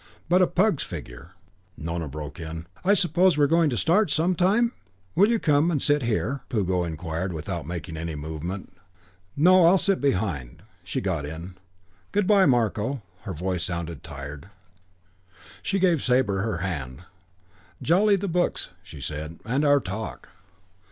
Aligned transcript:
But 0.27 0.41
a 0.41 0.47
pug's 0.47 0.81
figure" 0.81 1.33
Nona 1.77 2.07
broke 2.07 2.39
in. 2.39 2.65
"I 2.83 2.95
suppose 2.95 3.37
we're 3.37 3.45
going 3.45 3.69
to 3.69 3.77
start 3.77 4.09
some 4.09 4.33
time?" 4.33 4.73
"Will 5.13 5.29
you 5.29 5.37
come 5.37 5.69
and 5.69 5.79
sit 5.79 6.01
here?" 6.01 6.41
Puggo 6.49 6.83
inquired, 6.83 7.27
but 7.29 7.35
without 7.35 7.67
making 7.67 7.95
any 7.95 8.15
movement. 8.15 8.75
"No, 9.37 9.63
I'll 9.65 9.77
sit 9.77 10.01
behind." 10.01 10.63
She 10.83 11.01
got 11.01 11.23
in. 11.27 11.55
"Good 12.11 12.25
by, 12.25 12.47
Marko." 12.47 13.03
Her 13.25 13.33
voice 13.33 13.61
sounded 13.63 14.01
tired. 14.01 14.49
She 15.61 15.77
gave 15.77 16.01
Sabre 16.01 16.41
her 16.41 16.57
hand. 16.67 17.03
"Jolly, 17.79 18.15
the 18.15 18.27
books," 18.27 18.71
she 18.81 18.99
said. 19.01 19.37
"And 19.45 19.63
our 19.63 19.79
talk." 19.79 20.29